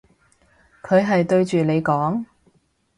[0.81, 2.25] 佢係對住你講？